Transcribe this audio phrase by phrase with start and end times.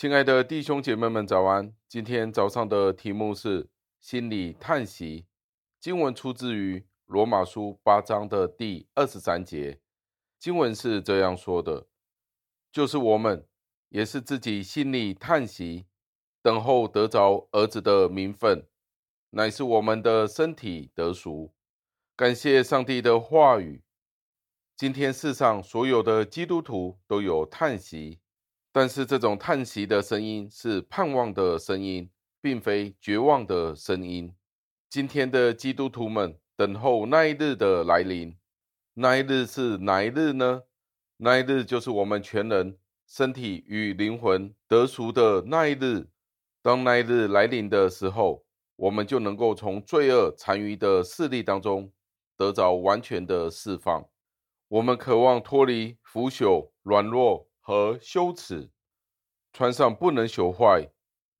[0.00, 1.74] 亲爱的弟兄姐妹们，早安！
[1.88, 5.26] 今天早上的题目是心里叹息。
[5.80, 9.80] 经文出自于罗马书八章的第二十三节。
[10.38, 11.88] 经文是这样说的：
[12.70, 13.44] 就是我们
[13.88, 15.86] 也是自己心里叹息，
[16.42, 18.68] 等候得着儿子的名分，
[19.30, 21.52] 乃是我们的身体得赎。
[22.14, 23.82] 感谢上帝的话语。
[24.76, 28.20] 今天世上所有的基督徒都有叹息。
[28.80, 32.08] 但是这种叹息的声音是盼望的声音，
[32.40, 34.32] 并非绝望的声音。
[34.88, 38.36] 今天的基督徒们等候那一日的来临，
[38.94, 40.62] 那一日是哪一日呢？
[41.16, 46.06] 那一日就是我们全人身体与灵魂得赎的那一日。
[46.62, 48.44] 当那一日来临的时候，
[48.76, 51.90] 我们就能够从罪恶残余的势力当中
[52.36, 54.08] 得着完全的释放。
[54.68, 57.48] 我们渴望脱离腐朽、软弱。
[57.68, 58.70] 和羞耻，
[59.52, 60.88] 穿上不能朽坏、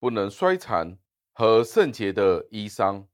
[0.00, 0.98] 不能衰残
[1.32, 3.06] 和圣洁的衣裳。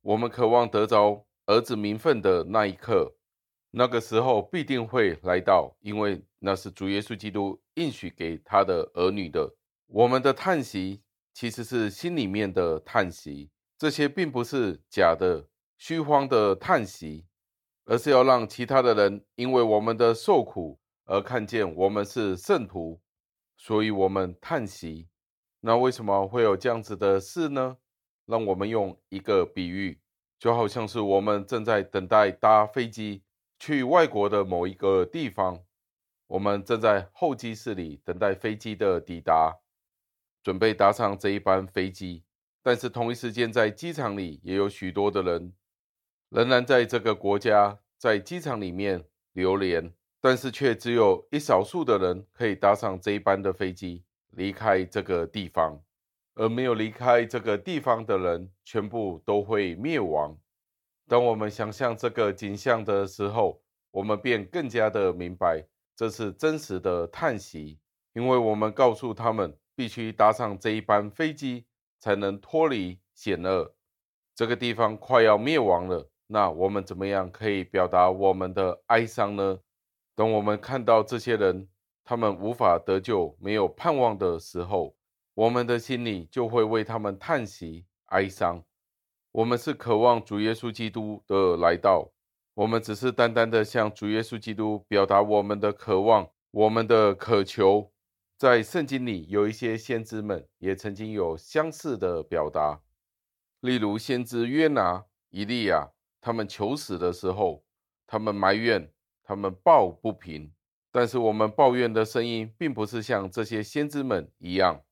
[0.00, 3.14] 我们渴望得着儿子名分的那一刻，
[3.72, 9.54] 那个时候必定会来到，因为那是主耶稣基督应许给他的儿女的。
[9.88, 11.02] 我们的叹息
[11.34, 15.46] 其实是心里面的叹息，这些并不是假的、
[15.76, 17.26] 虚谎的叹息，
[17.84, 20.80] 而是要让其他的人因为我们的受苦。
[21.06, 23.00] 而看见我们是圣徒，
[23.56, 25.08] 所以我们叹息。
[25.60, 27.78] 那为什么会有这样子的事呢？
[28.26, 30.00] 让我们用一个比喻，
[30.38, 33.22] 就好像是我们正在等待搭飞机
[33.58, 35.64] 去外国的某一个地方，
[36.26, 39.60] 我们正在候机室里等待飞机的抵达，
[40.42, 42.24] 准备搭上这一班飞机。
[42.62, 45.54] 但是同一时间，在机场里也有许多的人，
[46.30, 49.94] 仍然在这个国家在机场里面流连。
[50.20, 55.80] 但是却只有一少数的人可以搭上这一班的飞机离开这个地方，
[56.34, 60.36] 而没有离开这个地方的人全部都会灭亡。
[61.08, 63.62] 当我们想象这个景象的时候，
[63.92, 67.78] 我们便更加的明白这是真实的叹息，
[68.12, 71.66] 因为我们告诉他们必须搭上这一班飞机
[72.00, 73.74] 才能脱离险恶。
[74.34, 79.60] 这个地方快要灭亡了，那我们怎么样可以表达我们的哀伤呢？
[80.16, 81.68] 等我们看到这些人，
[82.02, 84.96] 他们无法得救、没有盼望的时候，
[85.34, 88.64] 我们的心里就会为他们叹息、哀伤。
[89.30, 92.10] 我们是渴望主耶稣基督的来到，
[92.54, 97.92] 我们只是单单的向主耶稣基督表达我们的渴望、我们的渴求。
[98.38, 102.80] 在圣经里，有一些先知们也曾经有相似的表达，
[103.60, 105.90] 例如先知约拿、以利亚，
[106.22, 107.62] 他们求死的时候，
[108.06, 108.90] 他们埋怨。
[109.26, 110.52] 他们抱不平，
[110.92, 114.82] 但是我们抱怨的声音，并不是像这些先知们一样，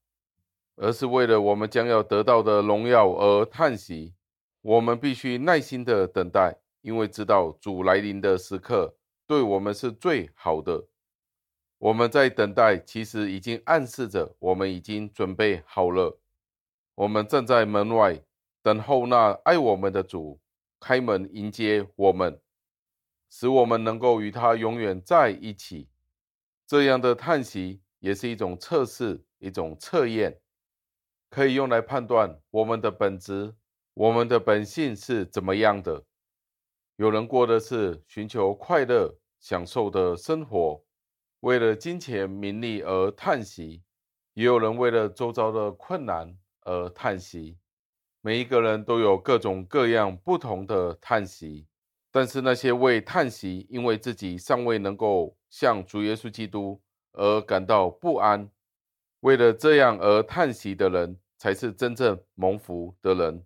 [0.74, 4.14] 而是为了我们将要得到的荣耀而叹息。
[4.60, 10.88] 我们必须耐心的等待，因为知道主来临的时刻对我们是最好的。
[11.78, 16.18] 我们在等待，其实已经暗示着我们已经准备好了。
[16.96, 18.20] 我们站在门外，
[18.62, 20.40] 等候那爱我们的主
[20.80, 22.40] 开门迎接我们。
[23.36, 25.88] 使我们能够与他永远在一起，
[26.68, 30.40] 这样的叹息也是一种测试，一种测验，
[31.28, 33.56] 可以用来判断我们的本质、
[33.94, 36.04] 我们的本性是怎么样的。
[36.94, 40.84] 有人过的是寻求快乐、享受的生活，
[41.40, 43.82] 为了金钱、名利而叹息；
[44.34, 47.58] 也有人为了周遭的困难而叹息。
[48.20, 51.66] 每一个人都有各种各样不同的叹息。
[52.14, 56.80] 但是那些为叹息，因为自己尚未能够向主耶稣基督
[57.10, 58.48] 而感到不安，
[59.18, 63.44] 为了这样而叹息的人，才是真正蒙福的人。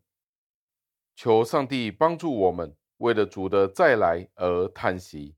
[1.17, 5.35] 求上帝帮助我们，为了主的再来而叹息，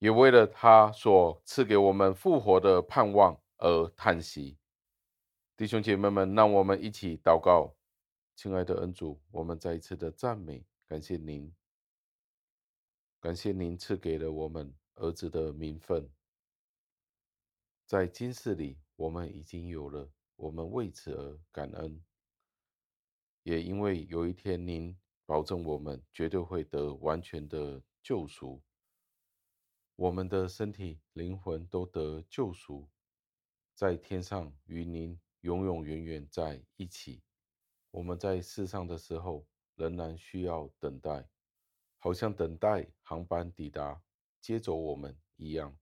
[0.00, 4.58] 也为了他所赐给我们复活的盼望而叹息。
[5.56, 7.76] 弟兄姐妹们，让我们一起祷告。
[8.34, 11.54] 亲爱的恩主，我们再一次的赞美，感谢您。
[13.26, 16.08] 感谢您赐给了我们儿子的名分，
[17.84, 22.00] 在今世里我们已经有了，我们为此而感恩。
[23.42, 28.62] 也因为有一天您保证我们绝对会得完全的救赎，
[29.96, 32.88] 我们的身体、灵魂都得救赎，
[33.74, 37.24] 在天上与您永永远远在一起。
[37.90, 39.44] 我们在世上的时候
[39.74, 41.28] 仍然需要等待。
[42.06, 44.00] 好像等待航班抵达
[44.40, 45.76] 接走我们一样。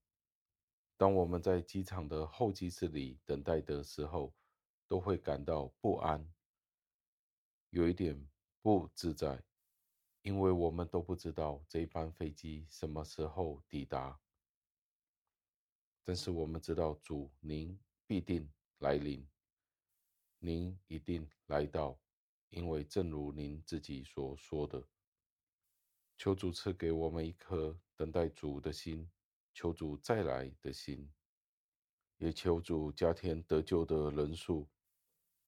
[0.96, 4.34] 当我们在机场的候机室里等待的时候，
[4.88, 6.26] 都会感到不安，
[7.68, 8.26] 有一点
[8.62, 9.44] 不自在，
[10.22, 14.18] 因为我们都不知道这班飞机什么时候抵达。
[16.04, 19.28] 但是我们知道主您必定来临，
[20.38, 22.00] 您一定来到，
[22.48, 24.82] 因为正如您自己所说的，
[26.24, 29.06] 求主赐给我们一颗等待主的心，
[29.52, 31.12] 求主再来的心，
[32.16, 34.66] 也求主加添得救的人数。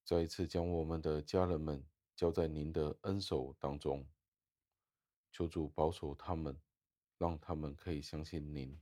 [0.04, 1.82] 再一次将我们的家人们
[2.14, 4.06] 交在您的恩手当中，
[5.32, 6.54] 求主保守他们，
[7.16, 8.78] 让他们可以相信您。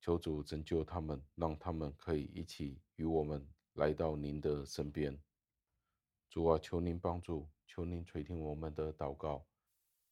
[0.00, 5.22] 求主拯救他们，让他们可以一起与我们来到您的身边。
[6.30, 9.46] 主啊，求您帮助，求您垂听我们的祷告，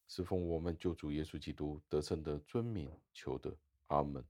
[0.09, 3.57] 是奉我们救主耶稣基督得胜的尊名求的，
[3.89, 4.25] 阿门。